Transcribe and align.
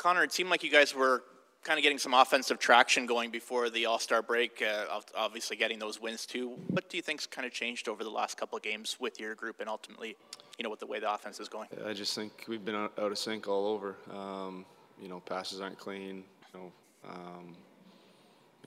Connor, 0.00 0.24
it 0.24 0.32
seemed 0.32 0.48
like 0.48 0.64
you 0.64 0.70
guys 0.70 0.94
were 0.94 1.22
kind 1.62 1.78
of 1.78 1.82
getting 1.82 1.98
some 1.98 2.14
offensive 2.14 2.58
traction 2.58 3.04
going 3.04 3.30
before 3.30 3.68
the 3.68 3.84
All 3.84 3.98
Star 3.98 4.22
break. 4.22 4.62
Uh, 4.62 4.98
obviously, 5.14 5.56
getting 5.56 5.78
those 5.78 6.00
wins 6.00 6.24
too. 6.24 6.56
What 6.68 6.88
do 6.88 6.96
you 6.96 7.02
think's 7.02 7.26
kind 7.26 7.46
of 7.46 7.52
changed 7.52 7.86
over 7.86 8.02
the 8.02 8.10
last 8.10 8.38
couple 8.38 8.56
of 8.56 8.62
games 8.62 8.96
with 8.98 9.20
your 9.20 9.34
group, 9.34 9.60
and 9.60 9.68
ultimately, 9.68 10.16
you 10.56 10.64
know, 10.64 10.70
with 10.70 10.80
the 10.80 10.86
way 10.86 11.00
the 11.00 11.12
offense 11.12 11.38
is 11.38 11.50
going? 11.50 11.68
I 11.84 11.92
just 11.92 12.14
think 12.14 12.46
we've 12.48 12.64
been 12.64 12.76
out 12.76 12.96
of 12.96 13.18
sync 13.18 13.46
all 13.46 13.66
over. 13.66 13.94
Um, 14.10 14.64
you 15.02 15.08
know, 15.08 15.20
passes 15.20 15.60
aren't 15.60 15.78
clean. 15.78 16.24
You 16.54 16.60
know, 16.60 16.72
um, 17.06 17.54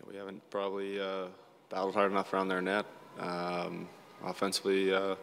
we 0.07 0.15
haven't 0.15 0.47
probably 0.51 1.01
uh, 1.01 1.29
battled 1.71 1.95
hard 1.95 2.11
enough 2.11 2.31
around 2.31 2.47
their 2.47 2.61
net. 2.61 2.85
Um, 3.19 3.89
offensively, 4.23 4.93
uh, 4.93 5.15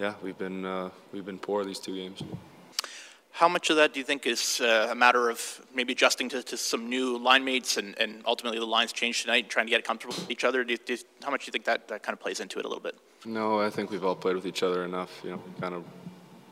yeah, 0.00 0.14
we've 0.24 0.38
been 0.38 0.64
uh, 0.64 0.90
we've 1.12 1.24
been 1.24 1.38
poor 1.38 1.64
these 1.64 1.78
two 1.78 1.94
games. 1.94 2.20
How 3.38 3.46
much 3.46 3.70
of 3.70 3.76
that 3.76 3.92
do 3.92 4.00
you 4.00 4.04
think 4.04 4.26
is 4.26 4.60
uh, 4.60 4.88
a 4.90 4.96
matter 4.96 5.30
of 5.30 5.64
maybe 5.72 5.92
adjusting 5.92 6.28
to, 6.30 6.42
to 6.42 6.56
some 6.56 6.88
new 6.88 7.16
line 7.18 7.44
mates 7.44 7.76
and, 7.76 7.96
and 7.96 8.20
ultimately 8.26 8.58
the 8.58 8.66
lines 8.66 8.92
change 8.92 9.22
tonight, 9.22 9.44
and 9.44 9.48
trying 9.48 9.66
to 9.66 9.70
get 9.70 9.84
comfortable 9.84 10.16
with 10.16 10.28
each 10.28 10.42
other? 10.42 10.64
Do 10.64 10.72
you, 10.72 10.78
do 10.84 10.94
you, 10.94 10.98
how 11.22 11.30
much 11.30 11.44
do 11.44 11.48
you 11.50 11.52
think 11.52 11.64
that, 11.66 11.86
that 11.86 12.02
kind 12.02 12.14
of 12.14 12.18
plays 12.18 12.40
into 12.40 12.58
it 12.58 12.64
a 12.64 12.68
little 12.68 12.82
bit? 12.82 12.96
No, 13.24 13.60
I 13.60 13.70
think 13.70 13.92
we've 13.92 14.04
all 14.04 14.16
played 14.16 14.34
with 14.34 14.44
each 14.44 14.64
other 14.64 14.84
enough. 14.84 15.20
You 15.22 15.30
know, 15.30 15.42
kind 15.60 15.72
of, 15.76 15.84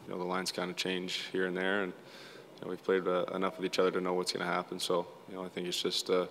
you 0.06 0.12
know, 0.12 0.18
the 0.18 0.24
lines 0.24 0.52
kind 0.52 0.70
of 0.70 0.76
change 0.76 1.24
here 1.32 1.46
and 1.46 1.56
there, 1.56 1.82
and 1.82 1.92
you 1.92 2.64
know, 2.64 2.70
we've 2.70 2.84
played 2.84 3.04
uh, 3.08 3.24
enough 3.34 3.56
with 3.56 3.66
each 3.66 3.80
other 3.80 3.90
to 3.90 4.00
know 4.00 4.14
what's 4.14 4.32
going 4.32 4.46
to 4.46 4.52
happen. 4.52 4.78
So, 4.78 5.08
you 5.28 5.34
know, 5.34 5.44
I 5.44 5.48
think 5.48 5.66
it's 5.66 5.82
just 5.82 6.08
uh, 6.08 6.26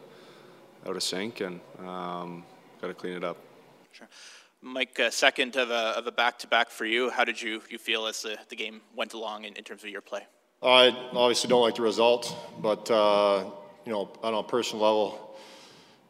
out 0.88 0.96
of 0.96 1.04
sync, 1.04 1.42
and 1.42 1.60
um, 1.80 2.46
got 2.82 2.88
to 2.88 2.94
clean 2.94 3.18
it 3.18 3.26
up. 3.26 3.36
Sure. 3.92 4.08
Mike, 4.62 4.98
uh, 5.02 5.10
second 5.10 5.58
of 5.58 5.70
a, 5.70 5.98
of 5.98 6.08
a 6.08 6.14
back-to-back 6.14 6.70
for 6.70 6.86
you. 6.86 7.10
How 7.10 7.26
did 7.26 7.42
you, 7.42 7.62
you 7.70 7.78
feel 7.78 8.08
as 8.08 8.22
the, 8.22 8.38
the 8.48 8.56
game 8.56 8.80
went 8.96 9.14
along 9.14 9.44
in, 9.44 9.54
in 9.58 9.66
terms 9.66 9.84
of 9.84 9.90
your 9.90 10.00
play? 10.00 10.26
I 10.66 10.88
obviously 11.14 11.48
don't 11.48 11.62
like 11.62 11.76
the 11.76 11.84
result, 11.84 12.36
but 12.60 12.90
uh, 12.90 13.44
you 13.86 13.92
know, 13.92 14.10
on 14.24 14.34
a 14.34 14.42
personal 14.42 14.84
level, 14.84 15.38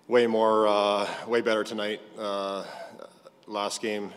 way 0.08 0.28
more, 0.28 0.66
uh, 0.66 1.10
way 1.28 1.42
better 1.42 1.66
tonight. 1.66 2.00
Uh, 2.18 2.64
last 3.48 3.82
game, 3.82 4.14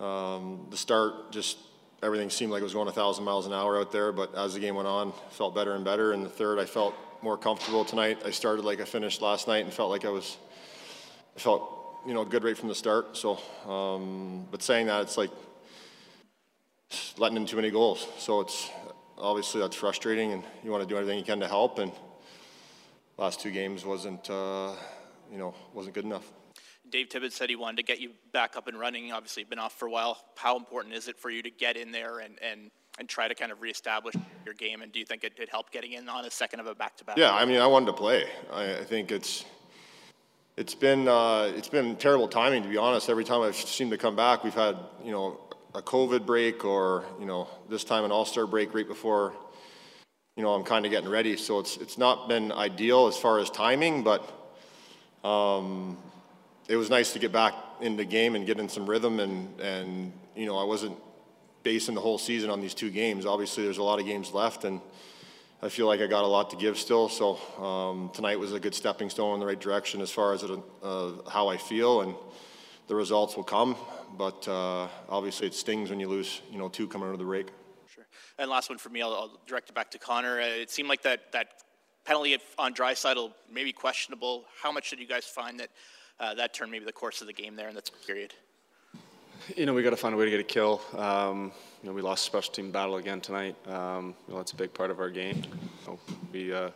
um, 0.00 0.66
the 0.70 0.76
start, 0.76 1.30
just 1.30 1.56
everything 2.02 2.30
seemed 2.30 2.50
like 2.50 2.62
it 2.62 2.64
was 2.64 2.74
going 2.74 2.88
a 2.88 2.92
thousand 2.92 3.24
miles 3.24 3.46
an 3.46 3.52
hour 3.52 3.78
out 3.78 3.92
there. 3.92 4.10
But 4.10 4.34
as 4.34 4.54
the 4.54 4.60
game 4.60 4.74
went 4.74 4.88
on, 4.88 5.12
felt 5.30 5.54
better 5.54 5.76
and 5.76 5.84
better. 5.84 6.10
And 6.10 6.26
the 6.26 6.30
third, 6.30 6.58
I 6.58 6.64
felt 6.64 6.96
more 7.22 7.38
comfortable 7.38 7.84
tonight. 7.84 8.22
I 8.24 8.32
started 8.32 8.64
like 8.64 8.80
I 8.80 8.86
finished 8.86 9.22
last 9.22 9.46
night, 9.46 9.64
and 9.64 9.72
felt 9.72 9.90
like 9.90 10.04
I 10.04 10.10
was, 10.10 10.36
I 11.36 11.38
felt 11.38 12.00
you 12.04 12.12
know 12.12 12.24
good 12.24 12.42
right 12.42 12.58
from 12.58 12.70
the 12.70 12.74
start. 12.74 13.16
So, 13.16 13.38
um, 13.70 14.48
but 14.50 14.64
saying 14.64 14.86
that, 14.86 15.02
it's 15.02 15.16
like 15.16 15.30
letting 17.18 17.36
in 17.36 17.46
too 17.46 17.56
many 17.56 17.70
goals. 17.70 18.04
So 18.18 18.40
it's 18.40 18.70
obviously 19.18 19.60
that's 19.60 19.76
frustrating, 19.76 20.32
and 20.32 20.42
you 20.64 20.70
want 20.70 20.82
to 20.82 20.88
do 20.88 20.96
everything 20.96 21.18
you 21.18 21.24
can 21.24 21.40
to 21.40 21.48
help. 21.48 21.78
And 21.78 21.92
last 23.16 23.40
two 23.40 23.50
games 23.50 23.84
wasn't, 23.84 24.28
uh, 24.30 24.72
you 25.30 25.38
know, 25.38 25.54
wasn't 25.74 25.94
good 25.94 26.04
enough. 26.04 26.32
Dave 26.90 27.08
Tippett 27.08 27.32
said 27.32 27.50
he 27.50 27.56
wanted 27.56 27.76
to 27.76 27.82
get 27.82 28.00
you 28.00 28.12
back 28.32 28.56
up 28.56 28.66
and 28.66 28.78
running. 28.78 29.12
Obviously, 29.12 29.42
you've 29.42 29.50
been 29.50 29.58
off 29.58 29.78
for 29.78 29.86
a 29.86 29.90
while. 29.90 30.18
How 30.36 30.56
important 30.56 30.94
is 30.94 31.08
it 31.08 31.18
for 31.18 31.30
you 31.30 31.42
to 31.42 31.50
get 31.50 31.76
in 31.76 31.92
there 31.92 32.20
and 32.20 32.38
and 32.42 32.70
and 32.98 33.08
try 33.08 33.28
to 33.28 33.34
kind 33.34 33.52
of 33.52 33.60
reestablish 33.60 34.14
your 34.44 34.54
game? 34.54 34.82
And 34.82 34.90
do 34.90 34.98
you 34.98 35.04
think 35.04 35.22
it, 35.22 35.34
it 35.38 35.48
helped 35.48 35.72
getting 35.72 35.92
in 35.92 36.08
on 36.08 36.24
a 36.24 36.30
second 36.30 36.60
of 36.60 36.66
a 36.66 36.74
back-to-back? 36.74 37.16
Yeah, 37.16 37.32
I 37.32 37.44
mean, 37.44 37.60
I 37.60 37.66
wanted 37.66 37.86
to 37.86 37.92
play. 37.92 38.24
I, 38.52 38.78
I 38.78 38.84
think 38.84 39.12
it's 39.12 39.44
it's 40.56 40.74
been 40.74 41.06
uh, 41.06 41.52
it's 41.54 41.68
been 41.68 41.96
terrible 41.96 42.28
timing 42.28 42.62
to 42.62 42.68
be 42.68 42.76
honest. 42.76 43.08
Every 43.08 43.24
time 43.24 43.42
I've 43.42 43.54
seemed 43.54 43.90
to 43.90 43.98
come 43.98 44.16
back, 44.16 44.42
we've 44.42 44.54
had 44.54 44.76
you 45.04 45.12
know 45.12 45.38
a 45.74 45.82
COVID 45.82 46.24
break 46.24 46.64
or 46.64 47.04
you 47.20 47.26
know 47.26 47.48
this 47.68 47.84
time 47.84 48.04
an 48.04 48.12
All 48.12 48.24
Star 48.24 48.46
break 48.46 48.74
right 48.74 48.86
before 48.86 49.34
you 50.36 50.42
know 50.42 50.54
I'm 50.54 50.64
kind 50.64 50.84
of 50.84 50.90
getting 50.90 51.08
ready. 51.08 51.36
So 51.36 51.58
it's 51.58 51.76
it's 51.76 51.98
not 51.98 52.28
been 52.28 52.52
ideal 52.52 53.06
as 53.06 53.16
far 53.16 53.38
as 53.38 53.50
timing, 53.50 54.04
but 54.04 54.22
um, 55.24 55.96
it 56.68 56.76
was 56.76 56.90
nice 56.90 57.12
to 57.12 57.18
get 57.18 57.32
back 57.32 57.54
in 57.80 57.96
the 57.96 58.04
game 58.04 58.34
and 58.34 58.46
get 58.46 58.58
in 58.58 58.68
some 58.68 58.88
rhythm. 58.88 59.20
And 59.20 59.60
and 59.60 60.12
you 60.34 60.46
know 60.46 60.56
I 60.56 60.64
wasn't 60.64 60.96
basing 61.62 61.94
the 61.94 62.00
whole 62.00 62.18
season 62.18 62.50
on 62.50 62.60
these 62.60 62.74
two 62.74 62.90
games. 62.90 63.26
Obviously, 63.26 63.64
there's 63.64 63.78
a 63.78 63.82
lot 63.82 64.00
of 64.00 64.06
games 64.06 64.32
left, 64.32 64.64
and 64.64 64.80
I 65.60 65.68
feel 65.68 65.86
like 65.86 66.00
I 66.00 66.06
got 66.06 66.24
a 66.24 66.26
lot 66.28 66.50
to 66.50 66.56
give 66.56 66.78
still. 66.78 67.08
So 67.08 67.36
um, 67.62 68.10
tonight 68.14 68.38
was 68.38 68.52
a 68.52 68.60
good 68.60 68.74
stepping 68.74 69.10
stone 69.10 69.34
in 69.34 69.40
the 69.40 69.46
right 69.46 69.60
direction 69.60 70.00
as 70.00 70.10
far 70.10 70.32
as 70.32 70.44
it, 70.44 70.50
uh, 70.82 71.10
how 71.28 71.48
I 71.48 71.56
feel 71.56 72.02
and 72.02 72.14
the 72.88 72.94
results 72.94 73.36
will 73.36 73.44
come. 73.44 73.76
But 74.16 74.48
uh, 74.48 74.88
obviously, 75.08 75.46
it 75.46 75.54
stings 75.54 75.90
when 75.90 76.00
you 76.00 76.08
lose, 76.08 76.40
you 76.50 76.58
know, 76.58 76.68
two 76.68 76.88
coming 76.88 77.08
out 77.08 77.12
of 77.12 77.18
the 77.18 77.26
rake. 77.26 77.48
Sure. 77.86 78.06
And 78.38 78.50
last 78.50 78.68
one 78.68 78.78
for 78.78 78.88
me, 78.88 79.02
I'll, 79.02 79.14
I'll 79.14 79.40
direct 79.46 79.68
it 79.68 79.74
back 79.74 79.90
to 79.92 79.98
Connor. 79.98 80.40
Uh, 80.40 80.46
it 80.46 80.70
seemed 80.70 80.88
like 80.88 81.02
that 81.02 81.30
that 81.32 81.48
penalty 82.04 82.36
on 82.58 82.74
Draisaitl 82.74 83.32
maybe 83.52 83.72
questionable. 83.72 84.44
How 84.62 84.72
much 84.72 84.90
did 84.90 84.98
you 84.98 85.06
guys 85.06 85.26
find 85.26 85.60
that 85.60 85.70
uh, 86.18 86.34
that 86.34 86.54
turned 86.54 86.72
maybe 86.72 86.84
the 86.84 86.92
course 86.92 87.20
of 87.20 87.26
the 87.26 87.32
game 87.32 87.54
there 87.54 87.68
in 87.68 87.74
that 87.74 87.90
period? 88.06 88.34
You 89.56 89.66
know, 89.66 89.74
we 89.74 89.82
got 89.82 89.90
to 89.90 89.96
find 89.96 90.14
a 90.14 90.18
way 90.18 90.24
to 90.24 90.30
get 90.30 90.40
a 90.40 90.44
kill. 90.44 90.80
Um, 90.96 91.52
you 91.82 91.88
know, 91.88 91.94
we 91.94 92.02
lost 92.02 92.24
special 92.24 92.52
team 92.52 92.72
battle 92.72 92.96
again 92.96 93.20
tonight. 93.20 93.54
Um, 93.68 94.14
you 94.26 94.34
know, 94.34 94.38
that's 94.38 94.52
a 94.52 94.56
big 94.56 94.74
part 94.74 94.90
of 94.90 94.98
our 94.98 95.10
game. 95.10 95.42
You 95.44 95.86
know, 95.86 95.98
we 96.32 96.52
uh, 96.52 96.70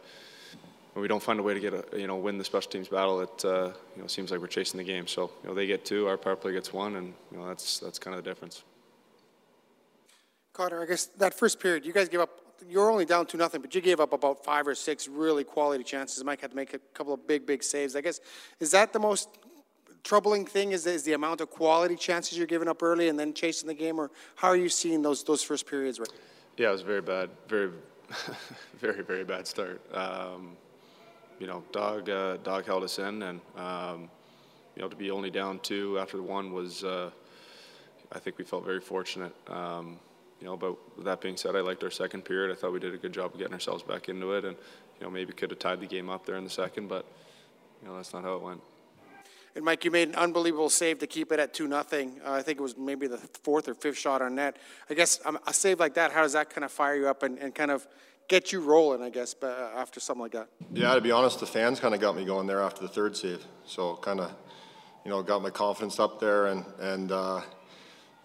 when 0.93 1.03
we 1.03 1.09
don't 1.09 1.23
find 1.23 1.41
a 1.41 1.43
way 1.43 1.55
to 1.55 1.61
get 1.61 1.73
a, 1.73 1.85
you 1.99 2.07
know 2.07 2.17
win 2.17 2.39
the 2.39 2.45
special 2.45 2.71
teams 2.71 2.89
battle, 2.89 3.21
it 3.21 3.45
uh, 3.45 3.73
you 3.97 4.03
know 4.03 4.07
seems 4.07 4.31
like 4.31 4.41
we're 4.41 4.47
chasing 4.47 4.79
the 4.79 4.85
game. 4.85 5.07
So 5.07 5.31
you 5.43 5.49
know 5.49 5.55
they 5.55 5.67
get 5.67 5.85
two, 5.85 6.07
our 6.07 6.17
power 6.17 6.37
play 6.37 6.53
gets 6.53 6.73
one, 6.73 6.97
and 6.97 7.15
you 7.31 7.39
know 7.39 7.47
that's 7.47 7.79
that's 7.79 7.99
kind 7.99 8.17
of 8.17 8.23
the 8.23 8.31
difference. 8.31 8.63
Carter, 10.53 10.83
I 10.83 10.87
guess 10.87 11.07
that 11.17 11.33
first 11.33 11.61
period, 11.61 11.87
you 11.87 11.93
guys 11.93 12.09
gave 12.09 12.21
up. 12.21 12.31
You're 12.69 12.91
only 12.91 13.05
down 13.05 13.27
two 13.27 13.39
nothing, 13.39 13.61
but 13.61 13.75
you 13.75 13.81
gave 13.81 13.99
up 13.99 14.13
about 14.13 14.45
five 14.45 14.69
or 14.69 14.75
six 14.75 15.09
really 15.09 15.43
quality 15.43 15.83
chances. 15.83 16.23
Mike 16.23 16.41
had 16.41 16.51
to 16.51 16.57
make 16.57 16.75
a 16.75 16.79
couple 16.95 17.13
of 17.13 17.27
big, 17.27 17.45
big 17.45 17.63
saves. 17.63 17.97
I 17.97 18.03
guess 18.03 18.21
is 18.61 18.71
that 18.71 18.93
the 18.93 19.01
most 19.01 19.29
troubling 20.05 20.47
thing? 20.47 20.73
Is, 20.73 20.87
is 20.87 21.03
the 21.05 21.15
amount 21.15 21.41
of 21.41 21.51
quality 21.51 21.97
chances 21.97 22.37
you're 22.37 22.47
giving 22.47 22.69
up 22.69 22.83
early 22.83 23.09
and 23.09 23.19
then 23.19 23.33
chasing 23.33 23.67
the 23.67 23.75
game, 23.75 23.99
or 23.99 24.11
how 24.37 24.49
are 24.49 24.57
you 24.57 24.69
seeing 24.69 25.03
those 25.03 25.25
those 25.25 25.43
first 25.43 25.67
periods? 25.67 25.99
Right? 25.99 26.11
Yeah, 26.59 26.69
it 26.69 26.73
was 26.73 26.83
very 26.83 27.01
bad, 27.01 27.31
very, 27.49 27.71
very, 28.79 29.03
very 29.03 29.25
bad 29.25 29.47
start. 29.47 29.81
Um, 29.95 30.57
you 31.43 31.49
know, 31.49 31.65
Dog 31.73 32.09
uh, 32.09 32.37
Dog 32.37 32.67
held 32.67 32.85
us 32.85 33.01
in, 33.01 33.21
and 33.25 33.41
um, 33.57 34.09
you 34.77 34.83
know 34.83 34.89
to 34.89 34.95
be 34.95 35.11
only 35.11 35.29
down 35.29 35.59
two 35.59 35.99
after 35.99 36.17
the 36.17 36.23
one 36.23 36.53
was, 36.53 36.85
uh, 36.85 37.11
I 38.13 38.21
think 38.21 38.39
we 38.39 38.45
felt 38.45 38.65
very 38.65 38.81
fortunate. 38.81 39.35
Um, 39.49 39.99
you 40.41 40.47
know, 40.47 40.57
but 40.57 40.77
that 41.05 41.21
being 41.21 41.37
said, 41.37 41.57
I 41.57 41.61
liked 41.61 41.83
our 41.83 41.91
second 41.91 42.25
period. 42.25 42.53
I 42.53 42.55
thought 42.55 42.73
we 42.73 42.79
did 42.79 42.95
a 42.95 42.97
good 42.97 43.13
job 43.13 43.33
of 43.33 43.39
getting 43.39 43.55
ourselves 43.55 43.83
back 43.83 44.09
into 44.09 44.35
it, 44.35 44.45
and 44.45 44.57
you 45.01 45.05
know 45.05 45.11
maybe 45.11 45.33
could 45.33 45.51
have 45.51 45.59
tied 45.59 45.81
the 45.81 45.87
game 45.87 46.09
up 46.11 46.25
there 46.25 46.37
in 46.37 46.45
the 46.45 46.51
second, 46.51 46.87
but 46.87 47.05
you 47.83 47.89
know 47.89 47.97
that's 47.97 48.13
not 48.13 48.23
how 48.23 48.37
it 48.37 48.43
went. 48.43 48.61
And 49.57 49.65
Mike, 49.65 49.85
you 49.85 49.91
made 49.91 50.11
an 50.11 50.15
unbelievable 50.15 50.71
save 50.71 51.01
to 51.01 51.09
keep 51.09 51.33
it 51.33 51.41
at 51.41 51.53
two 51.53 51.67
nothing. 51.67 52.21
Uh, 52.25 52.35
I 52.35 52.43
think 52.43 52.61
it 52.61 52.63
was 52.63 52.79
maybe 52.79 53.09
the 53.09 53.19
fourth 53.19 53.67
or 53.69 53.75
fifth 53.75 53.99
shot 53.99 54.23
on 54.23 54.37
net. 54.37 54.59
I 54.89 54.95
guess 54.95 55.19
um, 55.25 55.41
a 55.45 55.53
save 55.53 55.81
like 55.81 55.95
that, 55.95 56.13
how 56.13 56.23
does 56.23 56.35
that 56.35 56.51
kind 56.51 56.65
of 56.65 56.71
fire 56.71 56.95
you 56.95 57.09
up 57.09 57.25
and, 57.25 57.37
and 57.41 57.53
kind 57.53 57.73
of 57.73 57.89
get 58.33 58.51
you 58.51 58.61
rolling, 58.61 59.03
I 59.03 59.11
guess, 59.11 59.37
uh, 59.43 59.73
after 59.77 60.01
something 60.01 60.23
like 60.23 60.33
that. 60.33 60.49
Yeah, 60.73 60.95
to 60.95 61.03
be 61.03 61.11
honest, 61.11 61.39
the 61.41 61.47
fans 61.47 61.81
kind 61.81 61.95
of 61.95 62.01
got 62.01 62.17
me 62.17 62.25
going 62.25 62.47
there 62.47 62.63
after 62.63 62.81
the 62.81 62.89
third 62.89 63.15
save. 63.15 63.45
So 63.67 63.97
kind 63.97 64.21
of, 64.21 64.35
you 65.05 65.11
know, 65.11 65.23
got 65.23 65.43
my 65.43 65.51
confidence 65.51 66.01
up 66.01 66.19
there 66.19 66.47
and 66.47 66.65
and 66.81 67.13
uh, 67.13 67.43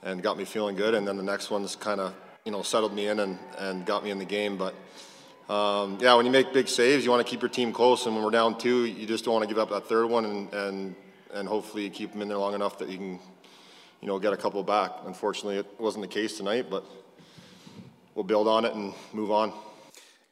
and 0.03 0.23
got 0.23 0.37
me 0.37 0.45
feeling 0.45 0.77
good. 0.77 0.93
And 0.93 1.05
then 1.05 1.17
the 1.17 1.23
next 1.23 1.51
one's 1.51 1.75
kind 1.75 1.99
of, 1.99 2.15
you 2.45 2.53
know, 2.53 2.61
settled 2.61 2.93
me 2.93 3.07
in 3.07 3.19
and 3.19 3.37
and 3.57 3.85
got 3.85 4.01
me 4.05 4.11
in 4.11 4.17
the 4.17 4.25
game. 4.25 4.57
But 4.57 4.73
um, 5.53 5.97
yeah, 5.99 6.15
when 6.15 6.25
you 6.25 6.31
make 6.31 6.53
big 6.53 6.69
saves, 6.69 7.03
you 7.03 7.11
want 7.11 7.25
to 7.25 7.29
keep 7.29 7.41
your 7.41 7.49
team 7.49 7.73
close. 7.73 8.05
And 8.05 8.15
when 8.15 8.23
we're 8.23 8.31
down 8.31 8.57
two, 8.57 8.85
you 8.85 9.05
just 9.05 9.25
don't 9.25 9.33
want 9.33 9.43
to 9.43 9.53
give 9.53 9.59
up 9.59 9.69
that 9.71 9.89
third 9.89 10.05
one. 10.05 10.23
And 10.23 10.53
and 10.53 10.95
and 11.33 11.49
hopefully 11.49 11.83
you 11.83 11.89
keep 11.89 12.13
them 12.13 12.21
in 12.21 12.29
there 12.29 12.37
long 12.37 12.53
enough 12.53 12.77
that 12.77 12.87
you 12.87 12.97
can, 12.97 13.19
you 13.99 14.07
know, 14.07 14.19
get 14.19 14.31
a 14.31 14.37
couple 14.37 14.63
back. 14.63 14.91
Unfortunately, 15.05 15.57
it 15.57 15.67
wasn't 15.77 16.01
the 16.01 16.13
case 16.19 16.37
tonight, 16.37 16.67
but 16.69 16.85
we'll 18.15 18.23
build 18.23 18.47
on 18.47 18.63
it 18.63 18.73
and 18.73 18.93
move 19.11 19.31
on. 19.31 19.51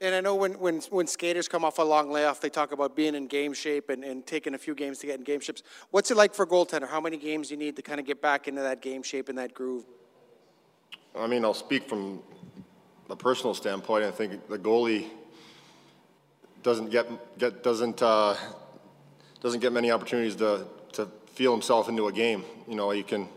And 0.05 0.13
I 0.13 0.21
know 0.21 0.35
when, 0.35 0.53
when, 0.59 0.81
when 0.91 1.07
skaters 1.07 1.47
come 1.47 1.66
off 1.66 1.79
a 1.79 1.81
long 1.81 2.11
layoff, 2.11 2.40
they 2.40 2.49
talk 2.49 2.72
about 2.72 2.96
being 2.96 3.16
in 3.16 3.25
game 3.25 3.53
shape 3.53 3.90
and, 3.90 4.03
and 4.03 4.23
taking 4.23 4.53
a 4.53 4.57
few 4.57 4.75
games 4.75 4.99
to 4.99 5.07
get 5.07 5.17
in 5.17 5.23
game 5.23 5.40
shapes. 5.40 5.63
What's 5.90 6.11
it 6.11 6.17
like 6.17 6.35
for 6.35 6.43
a 6.43 6.47
goaltender? 6.47 6.87
How 6.87 7.02
many 7.02 7.17
games 7.17 7.49
you 7.49 7.57
need 7.57 7.75
to 7.78 7.81
kind 7.81 7.99
of 7.99 8.05
get 8.05 8.22
back 8.22 8.47
into 8.47 8.61
that 8.61 8.84
game 8.84 9.02
shape 9.02 9.29
and 9.29 9.37
that 9.40 9.55
groove? 9.55 9.84
I 11.17 11.25
mean, 11.25 11.43
I'll 11.43 11.55
speak 11.55 11.90
from 11.90 12.22
a 13.09 13.16
personal 13.16 13.55
standpoint. 13.55 14.03
I 14.03 14.11
think 14.11 14.47
the 14.47 14.59
goalie 14.59 15.07
doesn't 16.61 16.91
get, 16.91 17.08
get 17.40 17.63
doesn't 17.63 18.03
uh, 18.03 18.35
doesn't 19.41 19.59
get 19.59 19.73
many 19.73 19.90
opportunities 19.90 20.35
to 20.35 20.67
to 20.93 21.08
feel 21.34 21.51
himself 21.51 21.90
into 21.90 22.08
a 22.08 22.11
game. 22.11 22.43
You 22.67 22.75
know, 22.75 22.91
you 22.91 23.03
can 23.03 23.28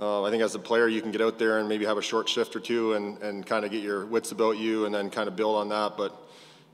uh, 0.00 0.22
I 0.22 0.30
think 0.30 0.42
as 0.42 0.54
a 0.54 0.58
player, 0.58 0.88
you 0.88 1.02
can 1.02 1.10
get 1.10 1.20
out 1.20 1.38
there 1.38 1.58
and 1.58 1.68
maybe 1.68 1.84
have 1.84 1.98
a 1.98 2.02
short 2.02 2.26
shift 2.26 2.56
or 2.56 2.60
two 2.60 2.94
and, 2.94 3.18
and 3.22 3.44
kind 3.44 3.66
of 3.66 3.70
get 3.70 3.82
your 3.82 4.06
wits 4.06 4.32
about 4.32 4.56
you 4.56 4.86
and 4.86 4.94
then 4.94 5.10
kind 5.10 5.28
of 5.28 5.36
build 5.36 5.56
on 5.56 5.68
that. 5.68 5.98
But 5.98 6.16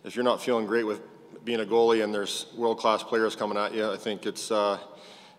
if 0.05 0.15
you're 0.15 0.25
not 0.25 0.41
feeling 0.41 0.65
great 0.65 0.85
with 0.85 1.01
being 1.45 1.59
a 1.59 1.65
goalie 1.65 2.05
and 2.05 2.15
there's 2.15 2.47
world 2.57 2.79
class 2.79 3.03
players 3.03 3.35
coming 3.35 3.59
at 3.59 3.75
you, 3.75 3.91
I 3.91 3.97
think 3.97 4.27
it's 4.27 4.53
uh, 4.53 4.79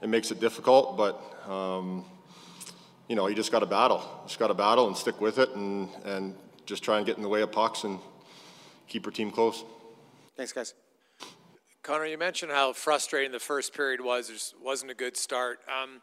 it 0.02 0.10
makes 0.10 0.32
it 0.32 0.42
difficult. 0.42 0.98
But 0.98 1.50
um, 1.50 2.04
you 3.08 3.16
know, 3.16 3.28
you 3.28 3.36
just 3.36 3.54
got 3.54 3.60
to 3.60 3.66
battle. 3.66 4.04
Just 4.26 4.38
got 4.38 4.48
to 4.48 4.54
battle 4.54 4.88
and 4.88 4.98
stick 4.98 5.22
with 5.22 5.38
it 5.38 5.52
and 5.52 5.90
and 6.04 6.36
just 6.66 6.84
try 6.84 6.98
and 6.98 7.06
get 7.06 7.16
in 7.16 7.24
the 7.24 7.30
way 7.30 7.42
of 7.42 7.54
pucks 7.54 7.86
and 7.86 8.00
keep 8.90 9.06
your 9.06 9.14
team 9.14 9.32
close. 9.32 9.64
Thanks, 10.36 10.52
guys. 10.52 10.74
Connor, 11.84 12.06
you 12.06 12.18
mentioned 12.18 12.52
how 12.52 12.74
frustrating 12.74 13.32
the 13.32 13.40
first 13.40 13.74
period 13.74 14.02
was. 14.02 14.28
There 14.28 14.62
wasn't 14.62 14.92
a 14.92 14.94
good 14.94 15.16
start. 15.16 15.62
Um, 15.72 16.02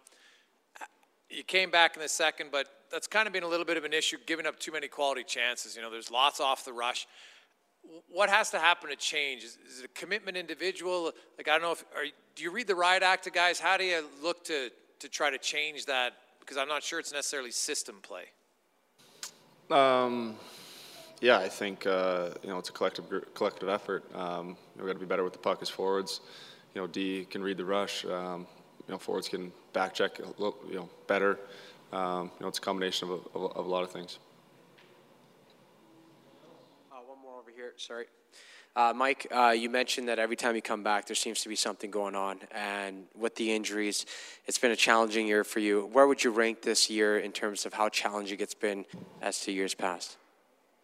you 1.34 1.42
came 1.42 1.70
back 1.70 1.96
in 1.96 2.02
the 2.02 2.08
second, 2.08 2.50
but 2.52 2.66
that's 2.90 3.06
kind 3.06 3.26
of 3.26 3.32
been 3.32 3.42
a 3.42 3.48
little 3.48 3.66
bit 3.66 3.76
of 3.76 3.84
an 3.84 3.92
issue, 3.92 4.16
giving 4.26 4.46
up 4.46 4.58
too 4.58 4.72
many 4.72 4.88
quality 4.88 5.24
chances. 5.24 5.74
You 5.74 5.82
know, 5.82 5.90
there's 5.90 6.10
lots 6.10 6.40
off 6.40 6.64
the 6.64 6.72
rush. 6.72 7.06
What 8.08 8.30
has 8.30 8.50
to 8.50 8.58
happen 8.58 8.90
to 8.90 8.96
change? 8.96 9.42
Is, 9.42 9.58
is 9.68 9.80
it 9.80 9.84
a 9.86 9.88
commitment 9.88 10.36
individual? 10.36 11.12
Like, 11.36 11.48
I 11.48 11.52
don't 11.52 11.62
know 11.62 11.72
if, 11.72 11.84
are, 11.94 12.04
do 12.34 12.42
you 12.42 12.50
read 12.50 12.66
the 12.66 12.74
riot 12.74 13.02
act 13.02 13.24
to 13.24 13.30
guys? 13.30 13.58
How 13.58 13.76
do 13.76 13.84
you 13.84 14.04
look 14.22 14.44
to, 14.44 14.70
to 15.00 15.08
try 15.08 15.30
to 15.30 15.38
change 15.38 15.86
that? 15.86 16.12
Because 16.40 16.56
I'm 16.56 16.68
not 16.68 16.82
sure 16.82 16.98
it's 16.98 17.12
necessarily 17.12 17.50
system 17.50 17.96
play. 18.02 18.24
Um, 19.70 20.36
yeah, 21.20 21.38
I 21.38 21.48
think 21.48 21.86
uh, 21.86 22.30
you 22.42 22.50
know 22.50 22.58
it's 22.58 22.68
a 22.68 22.72
collective 22.72 23.06
collective 23.32 23.68
effort. 23.68 24.04
Um, 24.14 24.56
we've 24.76 24.86
got 24.86 24.92
to 24.92 24.98
be 24.98 25.06
better 25.06 25.24
with 25.24 25.32
the 25.32 25.38
puck 25.38 25.60
as 25.62 25.70
forwards. 25.70 26.20
You 26.74 26.82
know, 26.82 26.86
D 26.86 27.24
can 27.30 27.42
read 27.42 27.56
the 27.56 27.64
rush. 27.64 28.04
Um, 28.04 28.46
you 28.86 28.92
know, 28.92 28.98
forwards 28.98 29.28
can 29.28 29.52
back 29.72 29.94
check 29.94 30.18
a 30.18 30.26
little, 30.40 30.56
you 30.68 30.76
know 30.76 30.88
better. 31.06 31.38
Um, 31.92 32.30
you 32.38 32.42
know, 32.42 32.48
it's 32.48 32.58
a 32.58 32.62
combination 32.62 33.08
of 33.08 33.20
a, 33.34 33.38
of 33.38 33.66
a, 33.66 33.68
lot 33.68 33.84
of 33.84 33.90
things. 33.90 34.18
Uh, 36.92 36.96
one 37.06 37.18
more 37.22 37.38
over 37.38 37.50
here. 37.54 37.72
Sorry. 37.76 38.06
Uh, 38.76 38.92
Mike, 38.94 39.28
uh, 39.30 39.54
you 39.56 39.70
mentioned 39.70 40.08
that 40.08 40.18
every 40.18 40.34
time 40.34 40.56
you 40.56 40.62
come 40.62 40.82
back, 40.82 41.06
there 41.06 41.14
seems 41.14 41.42
to 41.42 41.48
be 41.48 41.54
something 41.54 41.92
going 41.92 42.16
on. 42.16 42.40
And 42.50 43.04
with 43.16 43.36
the 43.36 43.52
injuries, 43.52 44.04
it's 44.46 44.58
been 44.58 44.72
a 44.72 44.76
challenging 44.76 45.28
year 45.28 45.44
for 45.44 45.60
you. 45.60 45.88
Where 45.92 46.08
would 46.08 46.24
you 46.24 46.30
rank 46.30 46.62
this 46.62 46.90
year 46.90 47.18
in 47.18 47.30
terms 47.30 47.66
of 47.66 47.72
how 47.72 47.88
challenging 47.88 48.40
it's 48.40 48.54
been 48.54 48.84
as 49.22 49.40
to 49.42 49.52
years 49.52 49.74
past? 49.74 50.16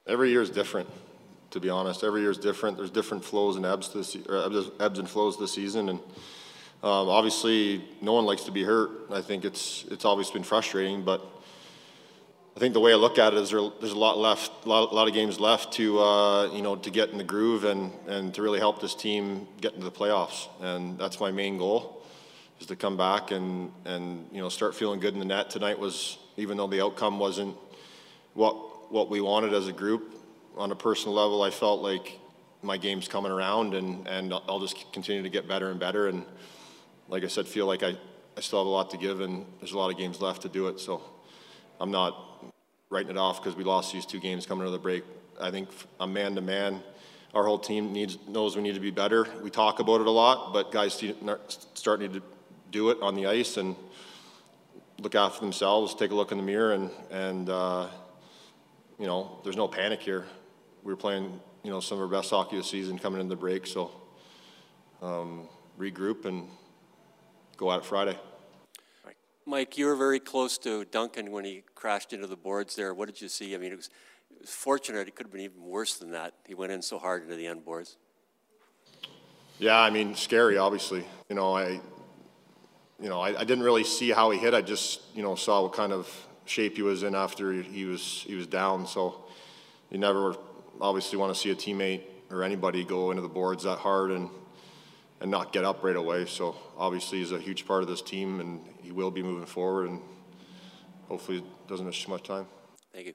Every 0.07 0.31
year 0.31 0.43
is 0.43 0.51
different, 0.51 0.89
to 1.51 1.59
be 1.59 1.69
honest. 1.69 2.05
Every 2.05 2.21
year 2.21 2.31
is 2.31 2.39
different. 2.39 2.77
There's 2.77 2.91
different 2.91 3.25
flows 3.25 3.57
and 3.57 3.67
ebbs, 3.67 3.93
this, 3.93 4.17
ebbs 4.79 5.01
and 5.01 5.11
flows 5.11 5.37
this 5.37 5.53
season. 5.53 5.89
And 5.89 5.99
um, 6.83 7.09
obviously, 7.09 7.85
no 8.01 8.15
one 8.15 8.25
likes 8.25 8.45
to 8.45 8.51
be 8.51 8.63
hurt. 8.63 8.91
I 9.11 9.21
think 9.21 9.45
it's, 9.45 9.85
it's 9.91 10.05
always 10.05 10.31
been 10.31 10.43
frustrating, 10.43 11.03
but 11.03 11.21
I 12.57 12.59
think 12.59 12.75
the 12.75 12.81
way 12.81 12.93
I 12.93 12.97
look 12.97 13.19
at 13.19 13.33
it 13.33 13.39
is 13.39 13.51
there, 13.51 13.61
there's 13.81 13.93
a 13.93 13.99
lot 13.99 14.19
left, 14.19 14.65
a 14.65 14.69
lot, 14.69 14.91
a 14.91 14.95
lot 14.95 15.07
of 15.07 15.15
games 15.15 15.39
left 15.39 15.73
to 15.75 15.99
uh, 16.01 16.53
you 16.53 16.63
know 16.63 16.77
to 16.77 16.91
get 16.91 17.11
in 17.11 17.17
the 17.17 17.25
groove 17.25 17.65
and, 17.65 17.93
and 18.07 18.35
to 18.35 18.43
really 18.43 18.59
help 18.59 18.81
this 18.81 18.95
team 18.95 19.47
get 19.61 19.75
into 19.75 19.85
the 19.85 19.91
playoffs. 19.91 20.49
And 20.61 20.99
that's 20.99 21.21
my 21.21 21.31
main 21.31 21.59
goal, 21.59 22.03
is 22.61 22.67
to 22.67 22.77
come 22.77 22.97
back 22.97 23.31
and 23.31 23.73
and 23.85 24.27
you 24.33 24.41
know 24.41 24.49
start 24.49 24.75
feeling 24.75 25.01
good 25.01 25.15
in 25.15 25.21
the 25.21 25.25
net. 25.25 25.49
Tonight 25.49 25.79
was 25.79 26.19
even 26.37 26.57
though 26.57 26.67
the 26.67 26.83
outcome 26.83 27.19
wasn't 27.19 27.57
what 28.35 28.91
what 28.91 29.09
we 29.11 29.21
wanted 29.21 29.55
as 29.55 29.69
a 29.69 29.73
group. 29.73 30.17
On 30.57 30.73
a 30.73 30.77
personal 30.77 31.15
level, 31.15 31.43
I 31.43 31.51
felt 31.51 31.81
like 31.81 32.19
my 32.63 32.77
game's 32.77 33.07
coming 33.07 33.31
around 33.31 33.75
and 33.75 34.07
and 34.09 34.35
I'll 34.35 34.61
just 34.61 34.93
continue 34.93 35.23
to 35.23 35.31
get 35.31 35.47
better 35.47 35.71
and 35.71 35.79
better. 35.79 36.09
And 36.09 36.27
like 37.11 37.25
I 37.25 37.27
said, 37.27 37.47
feel 37.47 37.67
like 37.67 37.83
I, 37.83 37.97
I 38.37 38.41
still 38.41 38.61
have 38.61 38.67
a 38.67 38.71
lot 38.71 38.91
to 38.91 38.97
give 38.97 39.21
and 39.21 39.45
there's 39.59 39.73
a 39.73 39.79
lot 39.79 39.91
of 39.91 39.99
games 39.99 40.21
left 40.21 40.43
to 40.43 40.49
do 40.49 40.69
it. 40.69 40.79
So 40.81 41.03
I'm 41.81 41.91
not 41.91 42.17
writing 42.89 43.11
it 43.11 43.19
off 43.19 43.43
because 43.43 43.57
we 43.57 43.65
lost 43.65 43.93
these 43.93 44.07
two 44.07 44.21
games 44.21 44.47
coming 44.47 44.65
to 44.65 44.71
the 44.71 44.79
break. 44.79 45.05
I 45.41 45.51
think 45.51 45.69
a 45.99 46.07
man 46.07 46.37
to 46.37 46.41
man, 46.41 46.83
our 47.35 47.45
whole 47.45 47.59
team 47.59 47.93
needs 47.93 48.17
knows 48.29 48.57
we 48.57 48.63
need 48.63 48.75
to 48.75 48.81
be 48.81 48.93
better. 48.93 49.27
We 49.43 49.51
talk 49.51 49.81
about 49.81 50.01
it 50.01 50.07
a 50.07 50.11
lot, 50.11 50.53
but 50.53 50.71
guys 50.71 51.03
starting 51.75 52.13
to 52.13 52.23
do 52.71 52.91
it 52.91 52.99
on 53.03 53.17
the 53.17 53.27
ice 53.27 53.57
and 53.57 53.75
look 55.01 55.15
after 55.15 55.41
themselves, 55.41 55.95
take 55.95 56.13
a 56.13 56.15
look 56.15 56.31
in 56.31 56.39
the 56.39 56.45
mirror, 56.45 56.73
and 56.73 56.91
and 57.11 57.49
uh, 57.49 57.89
you 58.99 59.07
know, 59.07 59.39
there's 59.43 59.57
no 59.57 59.67
panic 59.67 60.01
here. 60.01 60.27
We 60.83 60.93
are 60.93 60.97
playing, 60.97 61.41
you 61.65 61.71
know, 61.71 61.81
some 61.81 61.99
of 61.99 62.03
our 62.03 62.21
best 62.21 62.31
hockey 62.31 62.57
the 62.57 62.63
season 62.63 62.99
coming 62.99 63.21
into 63.21 63.35
the 63.35 63.41
break, 63.41 63.67
so 63.67 63.91
um, 65.03 65.49
regroup 65.79 66.27
and 66.27 66.49
go 67.61 67.71
at 67.71 67.81
it 67.81 67.85
Friday. 67.85 68.19
Mike, 69.45 69.77
you 69.77 69.85
were 69.85 69.97
very 69.97 70.19
close 70.19 70.57
to 70.59 70.85
Duncan 70.87 71.31
when 71.31 71.45
he 71.45 71.63
crashed 71.75 72.13
into 72.13 72.27
the 72.27 72.37
boards 72.37 72.75
there. 72.75 72.95
What 72.95 73.07
did 73.07 73.21
you 73.21 73.29
see? 73.29 73.55
I 73.55 73.59
mean, 73.59 73.73
it 73.73 73.77
was, 73.77 73.91
it 74.31 74.43
was 74.43 74.51
fortunate. 74.51 75.09
It 75.09 75.15
could 75.15 75.27
have 75.27 75.33
been 75.33 75.43
even 75.43 75.63
worse 75.63 75.97
than 75.97 76.13
that. 76.13 76.35
He 76.47 76.55
went 76.55 76.73
in 76.73 76.81
so 76.81 76.99
hard 76.99 77.25
into 77.25 77.37
the 77.37 77.47
end 77.47 77.65
boards. 77.65 77.97
Yeah, 79.59 79.79
I 79.79 79.91
mean, 79.91 80.15
scary, 80.15 80.57
obviously. 80.57 81.05
You 81.29 81.37
know, 81.37 81.55
I, 81.55 81.81
you 82.99 83.09
know, 83.09 83.21
I, 83.21 83.41
I, 83.41 83.45
didn't 83.45 83.65
really 83.65 83.85
see 83.85 84.11
how 84.11 84.31
he 84.31 84.39
hit. 84.39 84.55
I 84.55 84.63
just, 84.63 85.01
you 85.15 85.23
know, 85.23 85.35
saw 85.35 85.63
what 85.63 85.75
kind 85.75 85.93
of 85.93 86.09
shape 86.47 86.77
he 86.77 86.83
was 86.83 87.03
in 87.03 87.15
after 87.15 87.53
he 87.53 87.85
was 87.85 88.25
he 88.27 88.37
was 88.37 88.47
down. 88.47 88.87
So, 88.87 89.25
you 89.91 89.99
never 89.99 90.35
obviously 90.81 91.19
want 91.19 91.35
to 91.35 91.39
see 91.39 91.51
a 91.51 91.55
teammate 91.55 92.03
or 92.31 92.43
anybody 92.43 92.85
go 92.85 93.11
into 93.11 93.23
the 93.23 93.29
boards 93.29 93.65
that 93.65 93.79
hard 93.79 94.13
and 94.13 94.31
and 95.21 95.31
not 95.31 95.53
get 95.53 95.65
up 95.65 95.83
right 95.83 95.97
away. 95.97 96.27
So 96.27 96.57
obviously 96.77 97.19
he's 97.19 97.33
a 97.33 97.39
huge 97.39 97.67
part 97.67 97.83
of 97.83 97.89
this 97.89 98.03
team, 98.03 98.41
and 98.41 98.61
he 98.83 98.93
will 98.93 99.11
be 99.11 99.23
moving 99.23 99.47
forward, 99.47 99.91
and 99.91 100.01
hopefully 101.09 101.39
it 101.39 101.45
doesn't 101.69 101.87
miss 101.87 102.03
too 102.03 102.11
much 102.11 102.23
time. 102.23 102.47
Thank 102.93 103.07
you. 103.09 103.15